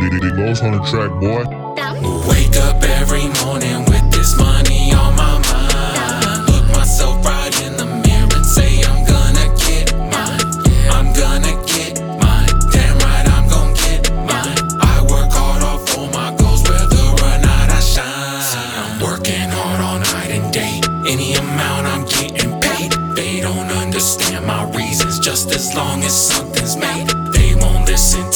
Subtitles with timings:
[0.00, 1.44] Chris on the track, boy.
[2.26, 6.48] Wake up every morning with this money on my mind.
[6.48, 10.40] Look myself right in the mirror and say I'm gonna get mine.
[10.88, 12.48] I'm gonna get mine.
[12.72, 14.56] Damn right, I'm gonna get mine.
[14.80, 18.40] I work hard all my goals, whether or not I shine.
[18.40, 20.80] See, I'm working hard all night and day.
[21.06, 22.92] Any amount I'm getting paid.
[23.14, 27.08] They don't understand my reasons, just as long as something's made.
[27.34, 28.29] They won't listen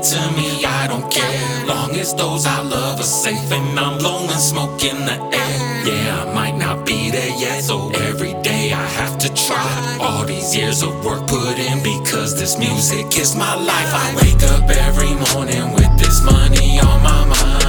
[0.00, 0.64] to me.
[0.64, 1.66] I don't care.
[1.66, 5.86] Long as those I love are safe and I'm blowing smoke in the air.
[5.86, 9.98] Yeah, I might not be there yet, so every day I have to try.
[10.00, 13.92] All these years of work put in because this music is my life.
[13.92, 17.61] I wake up every morning with this money on my mind.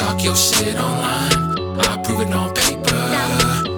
[0.00, 1.78] Talk your shit online.
[1.78, 3.02] I prove it on paper.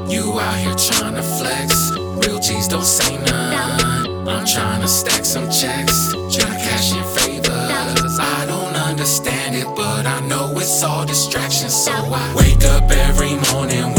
[0.08, 1.90] You out here trying to flex.
[2.22, 4.28] Real G's don't say none.
[4.28, 6.12] I'm trying to stack some checks.
[6.12, 8.14] Trying to cash in favors.
[8.36, 11.74] I don't understand it, but I know it's all distractions.
[11.74, 13.91] So I wake up every morning